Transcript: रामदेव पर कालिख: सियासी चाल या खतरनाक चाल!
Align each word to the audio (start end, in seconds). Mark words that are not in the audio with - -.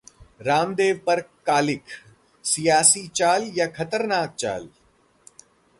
रामदेव 0.41 1.01
पर 1.07 1.19
कालिख: 1.45 1.81
सियासी 2.45 3.07
चाल 3.07 3.51
या 3.57 3.67
खतरनाक 3.67 4.35
चाल! 4.35 4.67